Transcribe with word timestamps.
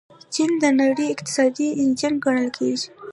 چین 0.33 0.51
د 0.61 0.63
نړۍ 0.79 1.05
اقتصادي 1.13 1.67
انجن 1.81 2.13
ګڼل 2.25 2.47
کیږي. 2.57 2.87